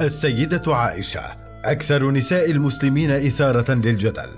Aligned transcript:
السيدة 0.00 0.74
عائشة. 0.74 1.22
أكثر 1.64 2.10
نساء 2.10 2.50
المسلمين 2.50 3.10
إثارة 3.10 3.72
للجدل. 3.72 4.30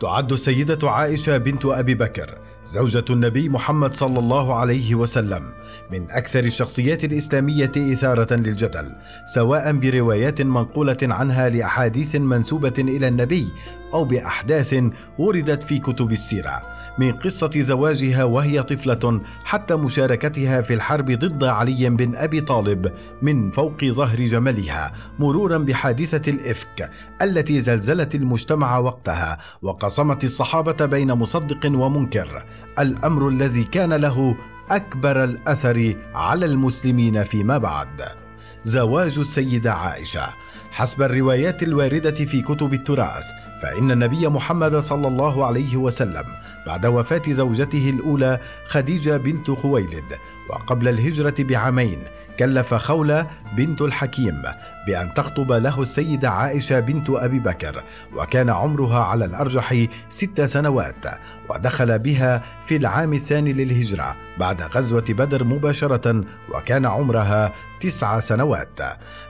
تعد 0.00 0.32
السيدة 0.32 0.90
عائشة 0.90 1.36
بنت 1.36 1.64
أبي 1.64 1.94
بكر 1.94 2.38
زوجة 2.64 3.04
النبي 3.10 3.48
محمد 3.48 3.94
صلى 3.94 4.18
الله 4.18 4.54
عليه 4.54 4.94
وسلم 4.94 5.42
من 5.90 6.10
أكثر 6.10 6.44
الشخصيات 6.44 7.04
الإسلامية 7.04 7.72
إثارة 7.76 8.34
للجدل، 8.34 8.92
سواء 9.34 9.72
بروايات 9.72 10.42
منقولة 10.42 10.98
عنها 11.02 11.48
لأحاديث 11.48 12.16
منسوبة 12.16 12.74
إلى 12.78 13.08
النبي 13.08 13.52
أو 13.94 14.04
بأحداث 14.04 14.74
وردت 15.18 15.62
في 15.62 15.78
كتب 15.78 16.12
السيرة، 16.12 16.62
من 16.98 17.12
قصة 17.12 17.50
زواجها 17.56 18.24
وهي 18.24 18.62
طفلة 18.62 19.20
حتى 19.44 19.76
مشاركتها 19.76 20.60
في 20.60 20.74
الحرب 20.74 21.10
ضد 21.10 21.44
علي 21.44 21.90
بن 21.90 22.16
أبي 22.16 22.40
طالب 22.40 22.92
من 23.22 23.50
فوق 23.50 23.84
ظهر 23.84 24.20
جملها، 24.20 24.92
مرورا 25.18 25.58
بحادثة 25.58 26.30
الإفك 26.30 26.90
التي 27.22 27.60
زلزلت 27.60 28.14
المجتمع 28.14 28.78
وقتها 28.78 29.38
وقسمت 29.62 30.24
الصحابة 30.24 30.86
بين 30.86 31.12
مصدق 31.12 31.66
ومنكر، 31.66 32.44
الأمر 32.78 33.28
الذي 33.28 33.64
كان 33.64 33.92
له 33.92 34.36
أكبر 34.70 35.24
الأثر 35.24 35.94
على 36.14 36.46
المسلمين 36.46 37.24
فيما 37.24 37.58
بعد. 37.58 38.02
زواج 38.64 39.18
السيدة 39.18 39.72
عائشة. 39.72 40.34
حسب 40.72 41.02
الروايات 41.02 41.62
الواردة 41.62 42.24
في 42.24 42.42
كتب 42.42 42.74
التراث 42.74 43.24
فإن 43.62 43.90
النبي 43.90 44.28
محمد 44.28 44.76
صلى 44.76 45.08
الله 45.08 45.46
عليه 45.46 45.76
وسلم 45.76 46.24
بعد 46.66 46.86
وفاة 46.86 47.22
زوجته 47.28 47.90
الأولى 47.90 48.38
خديجة 48.66 49.16
بنت 49.16 49.50
خويلد 49.50 50.12
وقبل 50.52 50.88
الهجرة 50.88 51.34
بعامين 51.38 51.98
كلف 52.38 52.74
خولة 52.74 53.26
بنت 53.56 53.82
الحكيم 53.82 54.42
بأن 54.86 55.14
تخطب 55.14 55.52
له 55.52 55.82
السيدة 55.82 56.30
عائشة 56.30 56.80
بنت 56.80 57.10
أبي 57.10 57.38
بكر 57.38 57.84
وكان 58.16 58.50
عمرها 58.50 59.04
على 59.04 59.24
الأرجح 59.24 59.86
ست 60.08 60.40
سنوات 60.40 61.04
ودخل 61.50 61.98
بها 61.98 62.42
في 62.66 62.76
العام 62.76 63.12
الثاني 63.12 63.52
للهجرة 63.52 64.16
بعد 64.38 64.62
غزوة 64.62 65.04
بدر 65.08 65.44
مباشرة 65.44 66.24
وكان 66.54 66.86
عمرها 66.86 67.52
تسع 67.80 68.20
سنوات. 68.20 68.80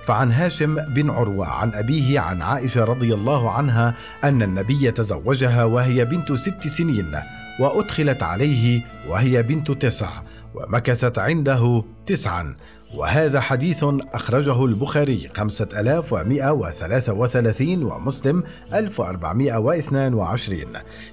فعن 0.03 0.33
هاشم 0.33 0.75
بن 0.75 1.11
عروة 1.11 1.49
عن 1.49 1.75
أبيه 1.75 2.21
عن 2.21 2.43
عائشة 2.43 2.85
رضي 2.85 3.15
الله 3.15 3.51
عنها 3.51 3.95
أن 4.25 4.43
النبي 4.43 4.91
تزوجها 4.91 5.65
وهي 5.65 6.05
بنت 6.05 6.33
ست 6.33 6.69
سنين 6.69 7.15
وأدخلت 7.61 8.23
عليه 8.23 8.83
وهي 9.09 9.43
بنت 9.43 9.71
تسع 9.71 10.09
ومكثت 10.55 11.19
عنده 11.19 11.85
تسعا. 12.07 12.55
وهذا 12.95 13.41
حديث 13.41 13.85
أخرجه 14.15 14.65
البخاري 14.65 15.29
5133 15.37 17.83
ومسلم 17.83 18.43
1422 18.75 20.61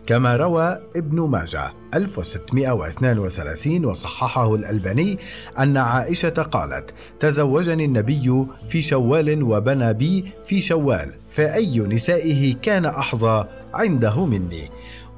كما 0.07 0.35
روى 0.35 0.79
ابن 0.95 1.21
ماجه 1.21 1.71
1632 1.93 3.85
وصححه 3.85 4.55
الألباني 4.55 5.17
أن 5.59 5.77
عائشة 5.77 6.29
قالت 6.29 6.93
تزوجني 7.19 7.85
النبي 7.85 8.45
في 8.69 8.81
شوال 8.81 9.43
وبنى 9.43 9.93
بي 9.93 10.25
في 10.45 10.61
شوال 10.61 11.11
فأي 11.29 11.79
نسائه 11.79 12.55
كان 12.61 12.85
أحظى 12.85 13.45
عنده 13.73 14.25
مني. 14.25 14.69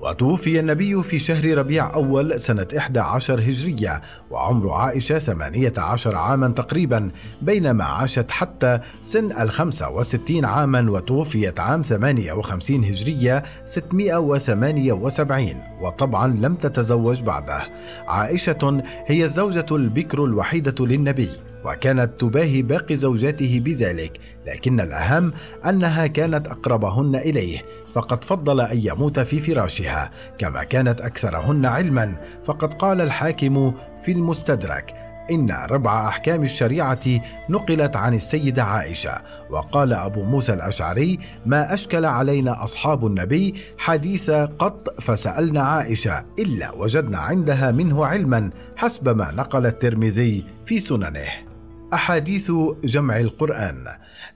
وتوفي 0.02 0.60
النبي 0.60 1.04
في 1.04 1.20
شهر 1.20 1.58
ربيع 1.58 1.94
أول 1.94 2.40
سنة 2.40 2.68
11 2.78 3.40
هجرية 3.40 4.02
وعمر 4.32 4.70
عائشة 4.70 5.20
18 5.20 6.16
عاما 6.16 6.48
تقريبا 6.48 7.12
بينما 7.42 7.84
عاشت 7.84 8.32
حتى 8.32 8.80
سن 9.02 9.42
الخمسة 9.42 9.90
وستين 9.90 10.46
عاما 10.46 10.92
وتوفيت 10.92 11.60
عام 11.60 11.82
58 11.82 12.84
هجرية 12.84 13.44
678 13.66 15.64
وطبعا 15.82 16.28
لم 16.28 16.56
تتزوج 16.56 17.24
بعده. 17.24 17.62
عائشة 18.08 18.84
هي 19.06 19.24
الزوجة 19.24 19.66
البكر 19.72 20.26
الوحيدة 20.26 20.86
للنبي. 20.86 21.30
وكانت 21.66 22.12
تباهي 22.20 22.62
باقي 22.62 22.96
زوجاته 22.96 23.62
بذلك 23.66 24.20
لكن 24.48 24.80
الأهم 24.80 25.34
أنها 25.66 26.08
كانت 26.08 26.48
أقربهن 26.48 27.16
إليه 27.16 27.62
فقد 27.94 28.24
فضل 28.24 28.62
أن 28.62 28.78
يموت 28.84 29.20
في 29.20 29.40
فراشها. 29.40 30.12
كما 30.38 30.64
كانت 30.64 31.02
أكثرهن 31.02 31.66
علما 31.66 32.16
فقد 32.46 32.74
قال 32.74 33.02
الحاكم 33.02 33.74
في 34.04 34.12
المستدرك 34.12 34.94
إن 35.32 35.52
ربع 35.52 36.08
أحكام 36.08 36.44
الشريعة 36.44 37.00
نقلت 37.50 37.96
عن 37.96 38.14
السيدة 38.14 38.64
عائشة 38.64 39.22
وقال 39.50 39.94
أبو 39.94 40.24
موسى 40.24 40.54
الأشعري 40.54 41.20
ما 41.46 41.74
أشكل 41.74 42.06
علينا 42.06 42.64
أصحاب 42.64 43.06
النبي 43.06 43.54
حديث 43.78 44.30
قط 44.30 45.02
فسألنا 45.02 45.62
عائشة 45.62 46.26
إلا 46.40 46.72
وجدنا 46.76 47.18
عندها 47.18 47.72
منه 47.72 48.06
علما 48.06 48.52
حسب 48.76 49.10
ما 49.10 49.32
نقل 49.32 49.66
الترمذي 49.66 50.46
في 50.66 50.80
سننه. 50.80 51.51
أحاديث 51.94 52.52
جمع 52.84 53.20
القرآن. 53.20 53.88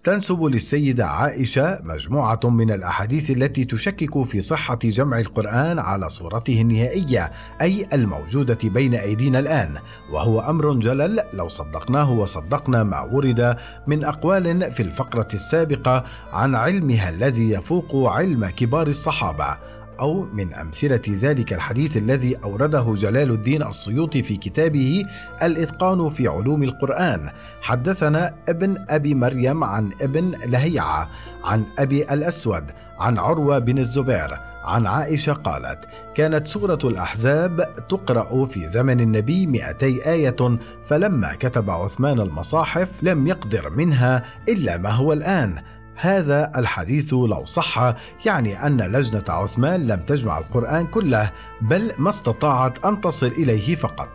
تنسب 0.03 0.43
للسيدة 0.43 1.05
عائشة 1.05 1.79
مجموعة 1.83 2.39
من 2.43 2.71
الأحاديث 2.71 3.31
التي 3.31 3.65
تشكك 3.65 4.23
في 4.23 4.41
صحة 4.41 4.79
جمع 4.83 5.19
القرآن 5.19 5.79
على 5.79 6.09
صورته 6.09 6.61
النهائية 6.61 7.31
أي 7.61 7.87
الموجودة 7.93 8.57
بين 8.63 8.95
أيدينا 8.95 9.39
الآن 9.39 9.75
وهو 10.11 10.39
أمر 10.39 10.73
جلل 10.73 11.23
لو 11.33 11.47
صدقناه 11.47 12.11
وصدقنا 12.11 12.83
ما 12.83 13.01
ورد 13.01 13.57
من 13.87 14.03
أقوال 14.03 14.71
في 14.71 14.83
الفقرة 14.83 15.27
السابقة 15.33 16.03
عن 16.31 16.55
علمها 16.55 17.09
الذي 17.09 17.51
يفوق 17.51 17.95
علم 17.95 18.45
كبار 18.45 18.87
الصحابة. 18.87 19.57
أو 19.99 20.25
من 20.33 20.53
أمثلة 20.53 21.01
ذلك 21.09 21.53
الحديث 21.53 21.97
الذي 21.97 22.35
أورده 22.43 22.93
جلال 22.95 23.31
الدين 23.31 23.63
السيوطي 23.63 24.23
في 24.23 24.37
كتابه 24.37 25.05
الإتقان 25.43 26.09
في 26.09 26.27
علوم 26.27 26.63
القرآن. 26.63 27.29
حدثنا 27.61 28.35
ابن 28.49 28.85
أبي 28.89 29.15
مريم 29.15 29.63
عن 29.63 29.91
ابن 30.01 30.31
لهيعة 30.45 31.09
عن 31.43 31.65
أبي 31.79 32.13
الأسود 32.13 32.63
عن 32.99 33.17
عروة 33.17 33.59
بن 33.59 33.77
الزبير 33.77 34.39
عن 34.65 34.87
عائشة 34.87 35.33
قالت 35.33 35.85
كانت 36.15 36.47
سورة 36.47 36.79
الأحزاب 36.83 37.75
تقرأ 37.89 38.45
في 38.45 38.67
زمن 38.67 38.99
النبي 38.99 39.47
200 39.47 39.85
آية 39.85 40.59
فلما 40.87 41.33
كتب 41.33 41.69
عثمان 41.69 42.19
المصاحف 42.19 42.89
لم 43.03 43.27
يقدر 43.27 43.69
منها 43.69 44.23
إلا 44.49 44.77
ما 44.77 44.89
هو 44.89 45.13
الآن. 45.13 45.61
هذا 45.95 46.51
الحديث 46.57 47.13
لو 47.13 47.45
صح 47.45 47.93
يعني 48.25 48.65
أن 48.65 48.81
لجنة 48.81 49.23
عثمان 49.29 49.87
لم 49.87 49.99
تجمع 49.99 50.37
القرآن 50.37 50.87
كله 50.87 51.31
بل 51.61 51.91
ما 51.97 52.09
استطاعت 52.09 52.85
أن 52.85 53.01
تصل 53.01 53.27
إليه 53.27 53.75
فقط. 53.75 54.09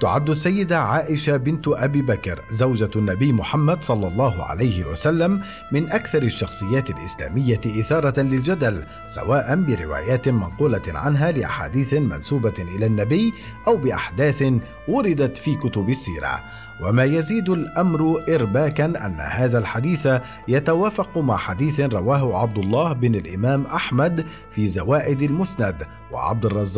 تعد 0.00 0.30
السيدة 0.30 0.78
عائشة 0.78 1.36
بنت 1.36 1.68
أبي 1.68 2.02
بكر 2.02 2.44
زوجة 2.50 2.90
النبي 2.96 3.32
محمد 3.32 3.82
صلى 3.82 4.08
الله 4.08 4.44
عليه 4.44 4.84
وسلم 4.84 5.40
من 5.72 5.92
أكثر 5.92 6.22
الشخصيات 6.22 6.90
الإسلامية 6.90 7.60
إثارة 7.66 8.20
للجدل 8.20 8.86
سواء 9.06 9.56
بروايات 9.56 10.28
منقولة 10.28 10.82
عنها 10.88 11.32
لأحاديث 11.32 11.94
منسوبة 11.94 12.54
إلى 12.58 12.86
النبي 12.86 13.32
أو 13.66 13.76
بأحداث 13.76 14.44
وردت 14.88 15.36
في 15.36 15.54
كتب 15.54 15.88
السيرة. 15.88 16.42
وما 16.80 17.04
يزيد 17.04 17.48
الأمر 17.48 18.22
ارباكا 18.28 18.84
أن 18.84 19.20
هذا 19.20 19.58
الحديث 19.58 20.08
يتوافق 20.48 21.18
مع 21.18 21.36
حديث 21.36 21.80
رواه 21.80 22.40
عبد 22.40 22.58
الله 22.58 22.92
بن 22.92 23.14
الإمام 23.14 23.66
أحمد 23.66 24.26
في 24.50 24.66
زوائد 24.66 25.22
المسند 25.22 25.86
وعبد 26.12 26.46
الرزاق 26.46 26.73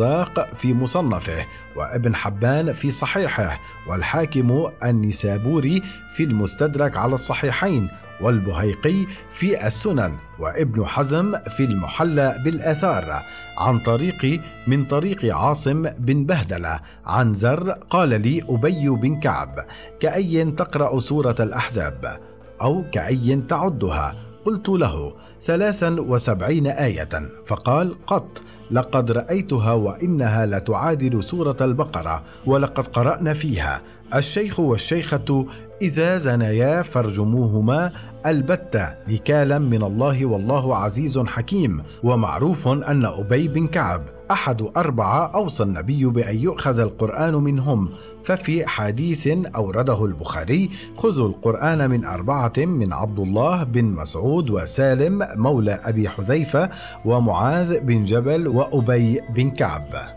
في 0.55 0.73
مصنفه 0.73 1.45
وابن 1.75 2.15
حبان 2.15 2.73
في 2.73 2.91
صحيحه 2.91 3.59
والحاكم 3.87 4.69
النسابوري 4.83 5.81
في 6.15 6.23
المستدرك 6.23 6.97
على 6.97 7.13
الصحيحين 7.13 7.89
والبهيقي 8.21 9.05
في 9.29 9.67
السنن 9.67 10.13
وابن 10.39 10.85
حزم 10.85 11.37
في 11.37 11.63
المحلى 11.63 12.41
بالآثار 12.43 13.23
عن 13.57 13.79
طريق 13.79 14.41
من 14.67 14.85
طريق 14.85 15.35
عاصم 15.35 15.89
بن 15.99 16.25
بهدله 16.25 16.79
عن 17.05 17.33
زر 17.33 17.71
قال 17.71 18.21
لي 18.21 18.43
أبي 18.49 18.89
بن 18.89 19.19
كعب 19.19 19.55
كأي 19.99 20.51
تقرأ 20.51 20.99
سورة 20.99 21.35
الأحزاب 21.39 22.19
أو 22.61 22.83
كأي 22.91 23.35
تعدها؟ 23.35 24.15
قلت 24.45 24.69
له 24.69 25.13
ثلاثا 25.41 25.89
وسبعين 25.99 26.67
آية 26.67 27.09
فقال 27.45 28.05
قط 28.05 28.41
لقد 28.71 29.11
رأيتها 29.11 29.73
وإنها 29.73 30.45
لتعادل 30.45 31.23
سورة 31.23 31.57
البقرة 31.61 32.23
ولقد 32.45 32.87
قرأنا 32.87 33.33
فيها. 33.33 33.81
الشيخ 34.15 34.59
والشيخة 34.59 35.45
إذا 35.81 36.17
زنيا 36.17 36.81
فارجموهما 36.81 37.91
البتة 38.25 38.95
نكالا 39.07 39.59
من 39.59 39.83
الله 39.83 40.25
والله 40.25 40.77
عزيز 40.77 41.19
حكيم 41.19 41.83
ومعروف 42.03 42.67
أن 42.67 43.05
أبي 43.05 43.47
بن 43.47 43.67
كعب 43.67 44.01
أحد 44.31 44.67
أربعة 44.77 45.31
أوصى 45.35 45.63
النبي 45.63 46.05
بأن 46.05 46.37
يؤخذ 46.37 46.79
القرآن 46.79 47.33
منهم 47.33 47.89
ففي 48.23 48.67
حديث 48.67 49.27
أورده 49.55 50.05
البخاري 50.05 50.69
خذوا 50.97 51.27
القرآن 51.27 51.89
من 51.89 52.05
أربعة 52.05 52.53
من 52.57 52.93
عبد 52.93 53.19
الله 53.19 53.63
بن 53.63 53.85
مسعود 53.85 54.49
وسالم 54.49 55.27
مولى 55.35 55.79
أبي 55.83 56.09
حذيفة 56.09 56.69
ومعاذ 57.05 57.79
بن 57.79 58.03
جبل 58.03 58.47
وأبي 58.47 59.21
بن 59.35 59.49
كعب. 59.49 60.16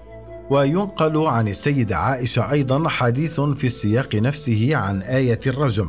وينقل 0.51 1.17
عن 1.17 1.49
السيدة 1.49 1.97
عائشة 1.97 2.53
أيضا 2.53 2.89
حديث 2.89 3.41
في 3.41 3.65
السياق 3.65 4.15
نفسه 4.15 4.77
عن 4.77 5.03
آية 5.03 5.41
الرجم. 5.47 5.89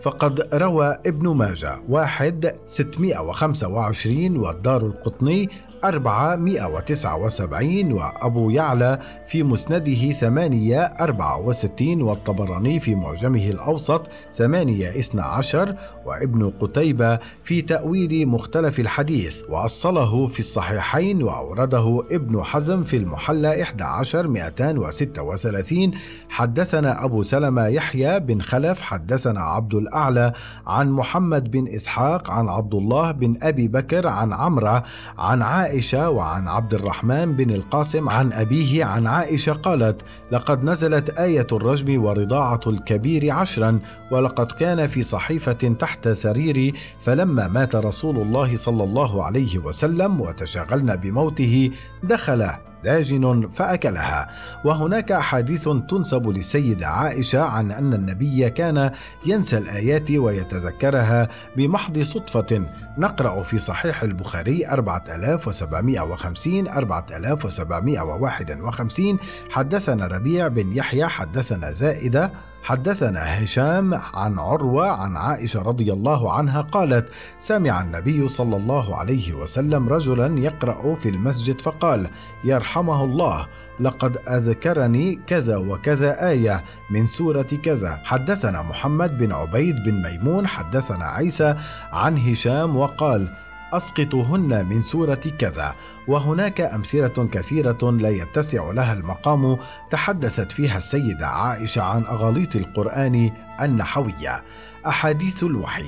فقد 0.00 0.54
روى 0.54 0.96
ابن 1.06 1.28
ماجه 1.28 1.82
واحد 1.88 2.54
625 2.66 4.36
والدار 4.36 4.86
القطني 4.86 5.48
479 5.84 7.92
وأبو 7.92 8.50
يعلى 8.50 8.98
في 9.28 9.42
مسنده 9.42 10.12
864 10.12 12.02
والطبراني 12.02 12.80
في 12.80 12.94
معجمه 12.94 13.48
الأوسط 13.48 14.08
812 14.34 15.74
وابن 16.06 16.50
قتيبة 16.50 17.18
في 17.44 17.62
تأويل 17.62 18.28
مختلف 18.28 18.80
الحديث. 18.80 19.42
وأصله 19.48 20.26
في 20.26 20.38
الصحيحين 20.38 21.22
وأورده 21.22 22.04
ابن 22.10 22.42
حزم 22.42 22.84
في 22.84 22.96
المحلى 22.96 23.62
11 23.62 24.28
236 24.28 25.90
حدثنا 26.28 27.04
أبو 27.04 27.22
سلمة 27.22 27.66
يحيى 27.66 28.20
بن 28.20 28.40
خلف 28.40 28.80
حدثنا 28.80 29.40
عبد 29.40 29.74
الأعلى 29.74 30.32
عن 30.66 30.90
محمد 30.90 31.50
بن 31.50 31.68
إسحاق 31.68 32.30
عن 32.30 32.48
عبد 32.48 32.74
الله 32.74 33.12
بن 33.12 33.36
أبي 33.42 33.68
بكر 33.68 34.06
عن 34.06 34.32
عمرة 34.32 34.82
عن 35.18 35.42
عائشة 35.42 35.75
عائشة 35.76 36.10
وعن 36.10 36.48
عبد 36.48 36.74
الرحمن 36.74 37.32
بن 37.32 37.50
القاسم 37.50 38.08
عن 38.08 38.32
أبيه 38.32 38.84
عن 38.84 39.06
عائشة 39.06 39.52
قالت: 39.52 40.02
لقد 40.32 40.64
نزلت 40.64 41.10
آية 41.10 41.46
الرجم 41.52 42.04
ورضاعة 42.04 42.60
الكبير 42.66 43.32
عشرا 43.32 43.78
ولقد 44.10 44.52
كان 44.52 44.86
في 44.86 45.02
صحيفة 45.02 45.52
تحت 45.52 46.08
سريري 46.08 46.74
فلما 47.00 47.48
مات 47.48 47.76
رسول 47.76 48.16
الله 48.16 48.56
صلى 48.56 48.84
الله 48.84 49.24
عليه 49.24 49.58
وسلم 49.58 50.20
وتشاغلنا 50.20 50.94
بموته 50.94 51.70
دخل 52.02 52.46
داجن 52.86 53.50
فأكلها. 53.50 54.30
وهناك 54.64 55.12
أحاديث 55.12 55.68
تنسب 55.68 56.28
للسيدة 56.28 56.86
عائشة 56.86 57.42
عن 57.42 57.70
أن 57.70 57.94
النبي 57.94 58.50
كان 58.50 58.90
ينسى 59.26 59.58
الآيات 59.58 60.10
ويتذكرها 60.10 61.28
بمحض 61.56 61.98
صدفة. 61.98 62.70
نقرأ 62.98 63.42
في 63.42 63.58
صحيح 63.58 64.02
البخاري 64.02 64.66
4750 64.66 66.68
4751 66.68 69.18
حدثنا 69.50 70.06
ربيع 70.06 70.48
بن 70.48 70.72
يحيى 70.72 71.06
حدثنا 71.06 71.72
زائدة 71.72 72.32
حدثنا 72.66 73.44
هشام 73.44 73.94
عن 73.94 74.38
عروة 74.38 74.88
عن 74.88 75.16
عائشة 75.16 75.62
رضي 75.62 75.92
الله 75.92 76.32
عنها 76.32 76.60
قالت 76.60 77.08
سمع 77.38 77.82
النبي 77.82 78.28
صلى 78.28 78.56
الله 78.56 78.96
عليه 78.96 79.32
وسلم 79.32 79.88
رجلا 79.88 80.40
يقرأ 80.40 80.94
في 80.94 81.08
المسجد 81.08 81.60
فقال 81.60 82.10
يرحمه 82.44 83.04
الله 83.04 83.46
لقد 83.80 84.16
أذكرني 84.28 85.20
كذا 85.26 85.56
وكذا 85.56 86.28
آية 86.28 86.64
من 86.90 87.06
سورة 87.06 87.42
كذا. 87.42 88.00
حدثنا 88.04 88.62
محمد 88.62 89.18
بن 89.18 89.32
عبيد 89.32 89.76
بن 89.82 90.02
ميمون 90.02 90.46
حدثنا 90.46 91.04
عيسى 91.04 91.54
عن 91.92 92.18
هشام 92.18 92.76
وقال 92.76 93.28
اسقطوهن 93.76 94.66
من 94.66 94.82
سورة 94.82 95.20
كذا 95.38 95.74
وهناك 96.08 96.60
أمثلة 96.60 97.28
كثيرة 97.32 97.90
لا 97.90 98.08
يتسع 98.08 98.70
لها 98.70 98.92
المقام 98.92 99.56
تحدثت 99.90 100.52
فيها 100.52 100.76
السيدة 100.76 101.26
عائشة 101.26 101.82
عن 101.82 102.02
أغاليط 102.02 102.56
القرآن 102.56 103.30
النحوية. 103.60 104.44
أحاديث 104.86 105.44
الوحي. 105.44 105.84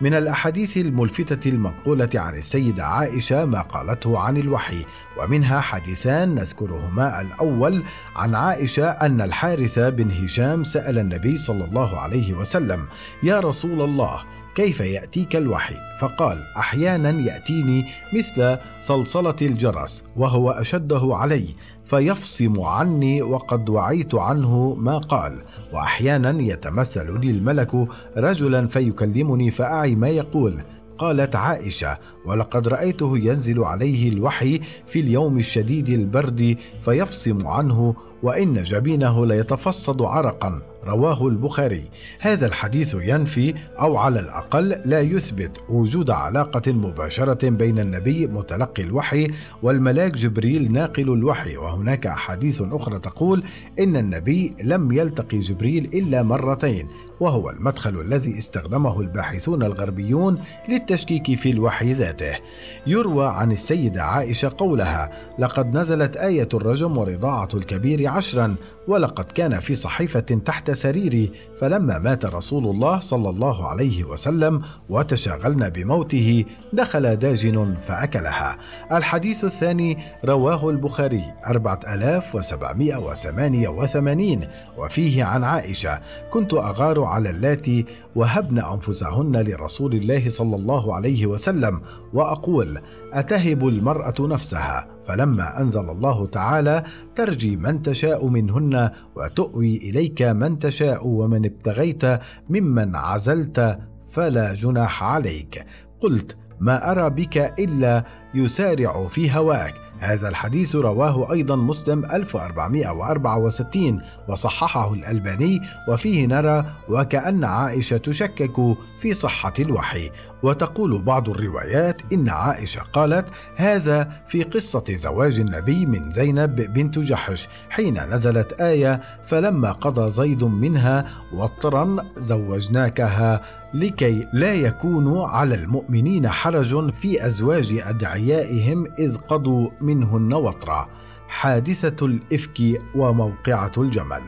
من 0.00 0.14
الأحاديث 0.14 0.76
الملفتة 0.76 1.50
المنقولة 1.50 2.10
عن 2.14 2.34
السيدة 2.34 2.84
عائشة 2.84 3.44
ما 3.44 3.60
قالته 3.60 4.18
عن 4.18 4.36
الوحي 4.36 4.84
ومنها 5.18 5.60
حديثان 5.60 6.34
نذكرهما 6.34 7.20
الأول 7.20 7.82
عن 8.16 8.34
عائشة 8.34 8.90
أن 8.90 9.20
الحارث 9.20 9.78
بن 9.78 10.10
هشام 10.10 10.64
سأل 10.64 10.98
النبي 10.98 11.36
صلى 11.36 11.64
الله 11.64 12.00
عليه 12.00 12.34
وسلم 12.34 12.86
يا 13.22 13.40
رسول 13.40 13.80
الله 13.80 14.22
كيف 14.54 14.80
يأتيك 14.80 15.36
الوحي؟ 15.36 15.74
فقال 16.00 16.38
أحيانا 16.56 17.10
يأتيني 17.10 17.84
مثل 18.12 18.58
صلصلة 18.80 19.36
الجرس 19.42 20.04
وهو 20.16 20.50
أشده 20.50 21.00
علي 21.12 21.46
فيفصم 21.84 22.60
عني 22.60 23.22
وقد 23.22 23.68
وعيت 23.68 24.14
عنه 24.14 24.74
ما 24.74 24.98
قال 24.98 25.42
واحيانا 25.72 26.42
يتمثل 26.42 27.20
لي 27.20 27.30
الملك 27.30 27.88
رجلا 28.16 28.68
فيكلمني 28.68 29.50
فأعي 29.50 29.94
ما 29.94 30.08
يقول. 30.08 30.62
قالت 30.98 31.36
عائشة 31.36 31.98
ولقد 32.26 32.68
رأيته 32.68 33.18
ينزل 33.18 33.64
عليه 33.64 34.08
الوحي 34.08 34.60
في 34.86 35.00
اليوم 35.00 35.38
الشديد 35.38 35.88
البرد 35.88 36.56
فيفصم 36.84 37.46
عنه 37.46 37.94
وإن 38.22 38.62
جبينه 38.62 39.26
ليتفصد 39.26 40.02
عرقا. 40.02 40.71
رواه 40.86 41.28
البخاري. 41.28 41.84
هذا 42.20 42.46
الحديث 42.46 42.96
ينفي 43.00 43.54
أو 43.80 43.96
على 43.96 44.20
الأقل 44.20 44.68
لا 44.84 45.00
يثبت 45.00 45.60
وجود 45.68 46.10
علاقة 46.10 46.72
مباشرة 46.72 47.48
بين 47.48 47.78
النبي 47.78 48.26
متلقي 48.26 48.82
الوحي 48.82 49.30
والملاك 49.62 50.12
جبريل 50.12 50.72
ناقل 50.72 51.12
الوحي. 51.12 51.56
وهناك 51.56 52.06
أحاديث 52.06 52.62
أخرى 52.62 52.98
تقول 52.98 53.44
إن 53.78 53.96
النبي 53.96 54.54
لم 54.64 54.92
يلتقي 54.92 55.38
جبريل 55.38 55.84
إلا 55.84 56.22
مرتين 56.22 56.88
وهو 57.20 57.50
المدخل 57.50 58.00
الذي 58.00 58.38
استخدمه 58.38 59.00
الباحثون 59.00 59.62
الغربيون 59.62 60.38
للتشكيك 60.68 61.38
في 61.38 61.50
الوحي 61.50 61.92
ذاته. 61.92 62.38
يروى 62.86 63.26
عن 63.26 63.52
السيدة 63.52 64.02
عائشة 64.02 64.54
قولها 64.58 65.12
لقد 65.38 65.76
نزلت 65.76 66.16
آية 66.16 66.48
الرجم 66.54 66.98
ورضاعة 66.98 67.48
الكبير 67.54 68.08
عشرا 68.08 68.54
ولقد 68.88 69.24
كان 69.24 69.60
في 69.60 69.74
صحيفة 69.74 70.20
تحت 70.20 70.71
سريري 70.74 71.32
فلما 71.60 71.98
مات 71.98 72.24
رسول 72.24 72.66
الله 72.66 73.00
صلى 73.00 73.30
الله 73.30 73.68
عليه 73.68 74.04
وسلم 74.04 74.62
وتشاغلنا 74.88 75.68
بموته 75.68 76.44
دخل 76.72 77.16
داجن 77.16 77.74
فأكلها. 77.80 78.58
الحديث 78.92 79.44
الثاني 79.44 79.98
رواه 80.24 80.70
البخاري 80.70 81.24
4788 81.46 84.40
وفيه 84.78 85.24
عن 85.24 85.44
عائشة 85.44 86.00
كنت 86.30 86.54
أغار 86.54 87.02
على 87.02 87.30
اللاتي 87.30 87.86
وهبن 88.16 88.58
أنفسهن 88.58 89.36
لرسول 89.36 89.94
الله 89.94 90.28
صلى 90.28 90.56
الله 90.56 90.94
عليه 90.94 91.26
وسلم 91.26 91.80
وأقول 92.12 92.80
أتهب 93.12 93.68
المرأة 93.68 94.14
نفسها؟ 94.20 94.86
فلما 95.08 95.60
أنزل 95.60 95.90
الله 95.90 96.26
تعالى 96.26 96.82
ترجي 97.14 97.56
من 97.56 97.82
تشاء 97.82 98.26
منهن 98.26 98.90
وتؤوي 99.16 99.76
إليك 99.76 100.22
من 100.22 100.58
تشاء 100.58 101.06
ومن 101.06 101.44
ابتغيت 101.44 102.02
ممن 102.50 102.96
عزلت 102.96 103.78
فلا 104.10 104.54
جناح 104.54 105.04
عليك. 105.04 105.66
قلت 106.00 106.36
ما 106.60 106.90
أرى 106.90 107.10
بك 107.10 107.36
إلا 107.58 108.04
يسارع 108.34 109.06
في 109.08 109.36
هواك. 109.36 109.81
هذا 110.02 110.28
الحديث 110.28 110.76
رواه 110.76 111.32
أيضا 111.32 111.56
مسلم 111.56 112.04
1464 112.04 114.02
وصححه 114.28 114.94
الألباني 114.94 115.62
وفيه 115.88 116.26
نرى 116.26 116.64
وكأن 116.88 117.44
عائشة 117.44 117.96
تشكك 117.96 118.76
في 119.00 119.14
صحة 119.14 119.52
الوحي. 119.58 120.10
وتقول 120.42 121.02
بعض 121.02 121.28
الروايات 121.28 122.12
إن 122.12 122.28
عائشة 122.28 122.80
قالت 122.80 123.26
هذا 123.56 124.08
في 124.28 124.42
قصة 124.42 124.84
زواج 124.88 125.38
النبي 125.40 125.86
من 125.86 126.10
زينب 126.10 126.54
بنت 126.54 126.98
جحش 126.98 127.48
حين 127.70 128.14
نزلت 128.14 128.52
آية 128.52 129.00
فلما 129.22 129.72
قضى 129.72 130.10
زيد 130.10 130.44
منها 130.44 131.04
وطرا 131.32 131.96
زوجناكها 132.16 133.40
لكي 133.74 134.28
لا 134.32 134.54
يكون 134.54 135.22
على 135.30 135.54
المؤمنين 135.54 136.28
حرج 136.28 136.90
في 136.90 137.26
أزواج 137.26 137.80
أدعيائهم 137.84 138.86
إذ 138.98 139.16
قضوا 139.16 139.70
منهن 139.80 140.32
وطرا. 140.32 140.88
حادثة 141.28 142.06
الإفك 142.06 142.82
وموقعة 142.94 143.72
الجمل. 143.78 144.22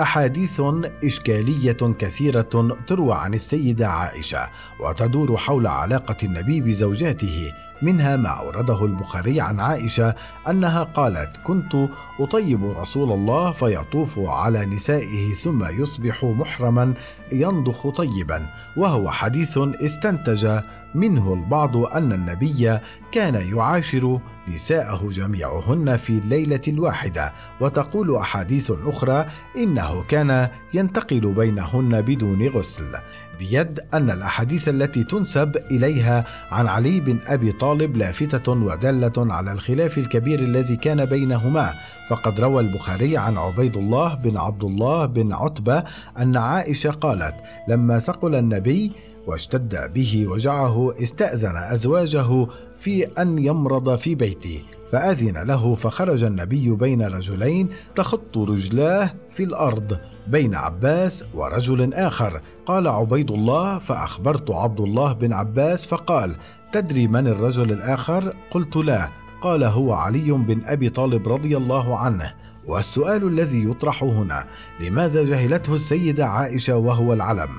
أحاديث 0.00 0.62
إشكالية 1.04 1.94
كثيرة 1.98 2.78
تروى 2.86 3.14
عن 3.14 3.34
السيدة 3.34 3.88
عائشة 3.88 4.50
وتدور 4.80 5.36
حول 5.36 5.66
علاقة 5.66 6.16
النبي 6.22 6.60
بزوجاته 6.60 7.52
منها 7.82 8.16
ما 8.16 8.28
أورده 8.28 8.84
البخاري 8.84 9.40
عن 9.40 9.60
عائشة 9.60 10.14
أنها 10.48 10.82
قالت 10.82 11.36
كنت 11.44 11.88
أطيب 12.20 12.64
رسول 12.64 13.12
الله 13.12 13.52
فيطوف 13.52 14.18
على 14.18 14.66
نسائه 14.66 15.34
ثم 15.34 15.64
يصبح 15.64 16.24
محرما 16.24 16.94
ينضخ 17.32 17.88
طيبا 17.88 18.50
وهو 18.76 19.10
حديث 19.10 19.58
استنتج 19.58 20.60
منه 20.94 21.32
البعض 21.32 21.76
أن 21.76 22.12
النبي 22.12 22.78
كان 23.12 23.34
يعاشر 23.34 24.20
نساءه 24.48 25.08
جميعهن 25.08 25.96
في 25.96 26.10
الليلة 26.10 26.60
الواحدة 26.68 27.32
وتقول 27.60 28.16
أحاديث 28.16 28.70
أخرى 28.70 29.26
إنه 29.56 30.02
كان 30.02 30.48
ينتقل 30.74 31.34
بينهن 31.34 32.02
بدون 32.02 32.48
غسل 32.48 32.92
بيد 33.38 33.80
أن 33.94 34.10
الأحاديث 34.10 34.68
التي 34.68 35.04
تنسب 35.04 35.56
إليها 35.70 36.24
عن 36.50 36.66
علي 36.66 37.00
بن 37.00 37.18
أبي 37.26 37.52
طالب 37.52 37.96
لافتة 37.96 38.52
ودالة 38.52 39.34
على 39.34 39.52
الخلاف 39.52 39.98
الكبير 39.98 40.38
الذي 40.38 40.76
كان 40.76 41.04
بينهما. 41.04 41.74
فقد 42.08 42.40
روى 42.40 42.62
البخاري 42.62 43.16
عن 43.16 43.38
عبيد 43.38 43.76
الله 43.76 44.14
بن 44.14 44.36
عبد 44.36 44.64
الله 44.64 45.06
بن 45.06 45.32
عتبة 45.32 45.84
أن 46.18 46.36
عائشة 46.36 46.90
قالت 46.90 47.34
لما 47.68 47.98
ثقل 47.98 48.34
النبي 48.34 48.92
واشتد 49.26 49.92
به 49.94 50.26
وجعه 50.28 51.02
استأذن 51.02 51.56
أزواجه 51.56 52.46
في 52.76 53.04
أن 53.04 53.38
يمرض 53.38 53.96
في 53.98 54.14
بيته 54.14 54.62
فأذن 54.90 55.38
له 55.42 55.74
فخرج 55.74 56.24
النبي 56.24 56.70
بين 56.70 57.02
رجلين 57.02 57.68
تخط 57.94 58.38
رجلاه 58.38 59.14
في 59.34 59.42
الأرض 59.42 59.98
بين 60.26 60.54
عباس 60.54 61.24
ورجل 61.34 61.94
آخر. 61.94 62.40
قال 62.66 62.88
عبيد 62.88 63.30
الله 63.30 63.78
فأخبرت 63.78 64.50
عبد 64.50 64.80
الله 64.80 65.12
بن 65.12 65.32
عباس 65.32 65.86
فقال 65.86 66.36
تدري 66.72 67.08
من 67.08 67.26
الرجل 67.26 67.72
الآخر 67.72 68.34
قلت 68.50 68.76
لا. 68.76 69.10
قال 69.40 69.64
هو 69.64 69.92
علي 69.92 70.32
بن 70.32 70.60
أبي 70.64 70.88
طالب 70.88 71.28
رضي 71.28 71.56
الله 71.56 71.98
عنه. 71.98 72.34
والسؤال 72.66 73.26
الذي 73.26 73.64
يطرح 73.70 74.02
هنا 74.02 74.46
لماذا 74.80 75.24
جهلته 75.24 75.74
السيدة 75.74 76.26
عائشة 76.26 76.76
وهو 76.76 77.12
العلم؟ 77.12 77.50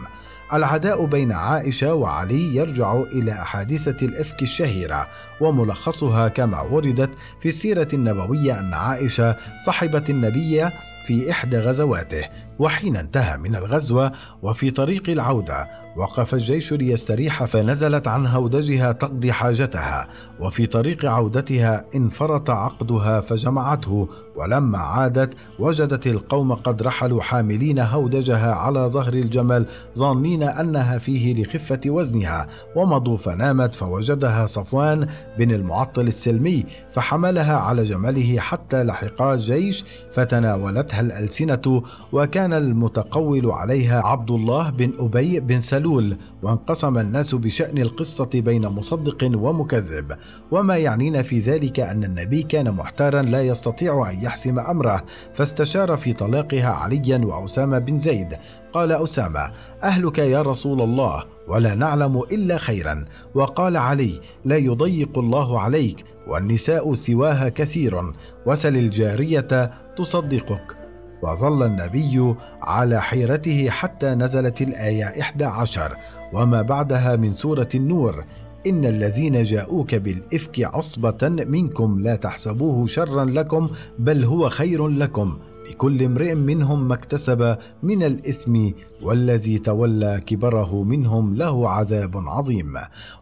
العداء 0.53 1.05
بين 1.05 1.31
عائشة 1.31 1.93
وعلي 1.93 2.55
يرجع 2.55 2.95
إلى 2.95 3.31
احاديث 3.31 4.03
الإفك 4.03 4.41
الشهيرة 4.41 5.07
وملخصها 5.41 6.27
كما 6.27 6.61
وردت 6.61 7.11
في 7.41 7.47
السيرة 7.47 7.87
النبوية 7.93 8.59
أن 8.59 8.73
عائشة 8.73 9.35
صحبت 9.65 10.09
النبي 10.09 10.69
في 11.07 11.31
إحدى 11.31 11.57
غزواته. 11.57 12.23
وحين 12.59 12.97
انتهى 12.97 13.37
من 13.37 13.55
الغزوة 13.55 14.11
وفي 14.43 14.71
طريق 14.71 15.09
العودة 15.09 15.85
وقف 15.97 16.33
الجيش 16.33 16.73
ليستريح 16.73 17.43
فنزلت 17.43 18.07
عن 18.07 18.25
هودجها 18.25 18.91
تقضي 18.91 19.31
حاجتها. 19.31 20.07
وفي 20.39 20.65
طريق 20.65 21.05
عودتها 21.05 21.85
انفرط 21.95 22.49
عقدها 22.49 23.21
فجمعته 23.21 24.09
ولما 24.35 24.77
عادت 24.77 25.33
وجدت 25.59 26.07
القوم 26.07 26.53
قد 26.53 26.81
رحلوا 26.81 27.21
حاملين 27.21 27.79
هودجها 27.79 28.53
على 28.53 28.79
ظهر 28.79 29.13
الجمل 29.13 29.65
ظانين 29.97 30.43
أنها 30.43 30.97
فيه 30.97 31.43
لخفة 31.43 31.79
وزنها. 31.85 32.47
ومضوا 32.75 33.17
فنامت 33.17 33.73
فوجدها 33.73 34.45
صفوان 34.45 35.07
بن 35.37 35.51
المعطل 35.51 36.07
السلمي 36.07 36.65
فحملها 36.93 37.57
على 37.57 37.83
جمله 37.83 38.39
حتى 38.39 38.83
لحقا 38.83 39.33
الجيش 39.33 39.85
فتناولتها 40.11 41.01
الألسنة 41.01 41.83
وكان 42.11 42.44
المتقول 42.53 43.51
عليها 43.51 44.01
عبد 44.01 44.31
الله 44.31 44.69
بن 44.69 44.93
أبي 44.99 45.39
بن 45.39 45.59
سلول 45.59 46.17
وانقسم 46.43 46.97
الناس 46.97 47.35
بشأن 47.35 47.77
القصة 47.77 48.29
بين 48.33 48.67
مصدق 48.67 49.31
ومكذب. 49.33 50.17
وما 50.51 50.77
يعنينا 50.77 51.21
في 51.21 51.39
ذلك 51.39 51.79
أن 51.79 52.03
النبي 52.03 52.43
كان 52.43 52.71
محتارا 52.71 53.21
لا 53.21 53.41
يستطيع 53.41 54.09
أن 54.11 54.23
يحسم 54.23 54.59
أمره 54.59 55.03
فاستشار 55.33 55.97
في 55.97 56.13
طلاقها 56.13 56.69
عليا 56.69 57.17
وأسامة 57.25 57.79
بن 57.79 57.99
زيد. 57.99 58.37
قال 58.73 58.91
أسامة 58.91 59.51
أهلك 59.83 60.19
يا 60.19 60.41
رسول 60.41 60.81
الله 60.81 61.23
ولا 61.47 61.75
نعلم 61.75 62.21
إلا 62.31 62.57
خيرا. 62.57 63.05
وقال 63.35 63.77
علي 63.77 64.21
لا 64.45 64.57
يضيق 64.57 65.17
الله 65.17 65.59
عليك 65.59 66.03
والنساء 66.27 66.93
سواها 66.93 67.49
كثير 67.49 68.01
وسل 68.45 68.77
الجارية 68.77 69.71
تصدقك. 69.97 70.84
وظل 71.25 71.63
النبي 71.63 72.35
على 72.61 73.01
حيرته 73.01 73.69
حتى 73.69 74.05
نزلت 74.07 74.61
الآية 74.61 75.21
إحدى 75.21 75.45
عشر 75.45 75.97
وما 76.33 76.61
بعدها 76.61 77.15
من 77.15 77.33
سورة 77.33 77.69
النور 77.75 78.23
إن 78.67 78.85
الذين 78.85 79.43
جاءوك 79.43 79.95
بالإفك 79.95 80.63
عصبة 80.63 81.29
منكم 81.29 81.99
لا 81.99 82.15
تحسبوه 82.15 82.87
شرا 82.87 83.25
لكم 83.25 83.69
بل 83.99 84.23
هو 84.23 84.49
خير 84.49 84.87
لكم 84.87 85.37
لكل 85.69 86.03
امرئ 86.03 86.35
منهم 86.35 86.87
ما 86.87 86.93
اكتسب 86.93 87.57
من 87.83 88.03
الإثم 88.03 88.69
والذي 89.05 89.59
تولى 89.59 90.21
كبره 90.25 90.83
منهم 90.83 91.35
له 91.35 91.69
عذاب 91.69 92.17
عظيم 92.17 92.73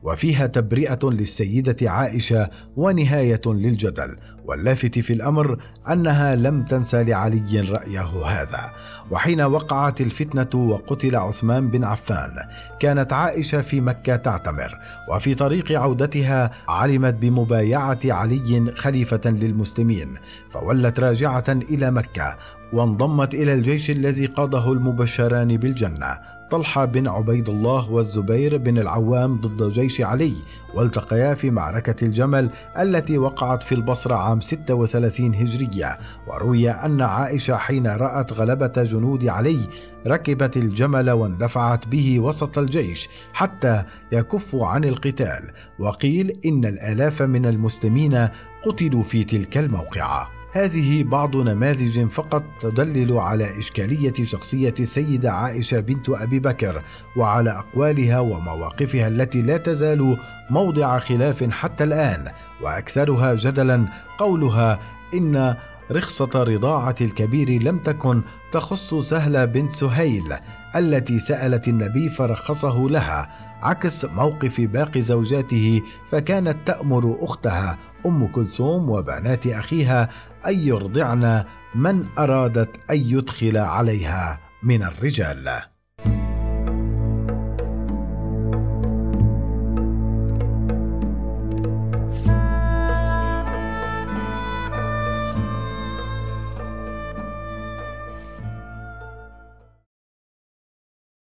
وفيها 0.04 0.48
تبرئة 0.48 1.00
للسيدة 1.04 1.92
عائشة 1.92 2.50
ونهاية 2.76 3.42
للجدل 3.46 4.18
واللافت 4.46 5.00
في 5.00 5.14
الأمر 5.14 5.58
أنها 5.92 6.36
لم 6.36 6.64
تنس 6.64 6.96
لعلي 6.96 7.62
رأيه 7.62 8.26
هذا. 8.26 8.72
وحين 9.12 9.42
وقعت 9.42 10.02
الفتنة 10.02 10.70
وقتل 10.70 11.16
عثمان 11.16 11.70
بن 11.70 11.84
عفان 11.84 12.32
كانت 12.80 13.14
عائشة 13.14 13.62
في 13.62 13.82
مكة 13.82 14.16
تعتمر 14.16 14.80
وفي 15.12 15.36
طريق 15.36 15.72
عودتها 15.72 16.52
علمت 16.70 17.14
بمبايعة 17.14 18.00
علي 18.06 18.74
خليفة 18.76 19.22
للمسلمين 19.26 20.14
فولت 20.50 21.00
راجعة 21.00 21.46
إلى 21.50 21.92
مكة 21.92 22.38
وانضمت 22.74 23.34
إلى 23.34 23.54
الجيش 23.54 23.92
الذي 23.92 24.26
قاده 24.26 24.72
المبشران 24.72 25.58
بالجنة 25.58 26.20
طلحة 26.52 26.86
بن 26.86 27.08
عبيد 27.08 27.50
الله 27.50 27.92
والزبير 27.92 28.58
بن 28.58 28.78
العوام 28.78 29.42
ضد 29.42 29.70
جيش 29.70 30.02
علي 30.02 30.34
والتقيا 30.76 31.34
في 31.34 31.52
معركة 31.52 32.06
الجمل 32.06 32.50
التي 32.80 33.18
وقعت 33.18 33.64
في 33.64 33.76
البصرة 33.76 34.16
عام 34.16 34.42
36 34.42 35.34
هجرية 35.36 36.00
وروي 36.28 36.70
أن 36.70 37.02
عائشة 37.02 37.56
حين 37.56 37.88
رأت 37.88 38.34
غلبة 38.34 38.84
جنود 38.84 39.28
علي 39.28 39.68
ركبت 40.08 40.58
الجمل 40.58 41.12
واندفعت 41.12 41.88
به 41.88 42.20
وسط 42.20 42.58
الجيش 42.58 43.10
حتى 43.34 43.84
يكفوا 44.12 44.68
عن 44.68 44.84
القتال 44.84 45.52
وقيل 45.80 46.40
إن 46.46 46.66
الآلاف 46.66 47.22
من 47.22 47.46
المسلمين 47.46 48.28
قتلوا 48.66 49.04
في 49.04 49.24
تلك 49.24 49.58
الموقعة. 49.58 50.43
هذه 50.54 51.04
بعض 51.04 51.36
نماذج 51.36 52.08
فقط 52.08 52.44
تدلل 52.60 53.18
على 53.18 53.60
إشكالية 53.60 54.14
شخصية 54.24 54.74
السيدة 54.80 55.32
عائشة 55.32 55.80
بنت 55.80 56.10
أبي 56.10 56.40
بكر 56.40 56.84
وعلى 57.16 57.52
أقوالها 57.52 58.20
ومواقفها 58.20 59.08
التي 59.08 59.42
لا 59.42 59.58
تزال 59.58 60.18
موضع 60.50 61.00
خلاف 61.00 61.44
حتى 61.44 61.84
الآن 61.84 62.28
وأكثرها 62.62 63.34
جدلا 63.34 63.86
قولها 64.18 64.80
إن 65.14 65.56
رخصة 65.92 66.44
رضاعة 66.44 66.96
الكبير 67.02 67.50
لم 67.64 67.78
تكن 67.78 68.22
تخص 68.52 68.94
سهلة 68.94 69.46
بنت 69.46 69.72
سهيل 69.72 70.34
التي 70.76 71.20
سألت 71.20 71.68
النبي 71.68 72.10
فرخصه 72.10 72.90
لها 72.90 73.30
عكس 73.62 74.06
موقف 74.06 74.62
باقي 74.62 75.02
زوجاته 75.02 75.82
فكانت 76.12 76.58
تأمر 76.66 77.18
أختها 77.22 77.78
أم 78.06 78.28
كلثوم 78.28 78.90
وبنات 78.90 79.48
أخيها 79.48 80.10
أن 80.48 80.60
يرضعن 80.60 81.44
من 81.76 82.06
أرادت 82.18 82.70
أن 82.92 82.98
يدخل 82.98 83.58
عليها 83.58 84.40
من 84.64 84.84
الرجال. 84.84 85.73